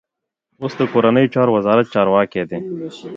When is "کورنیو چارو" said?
0.93-1.51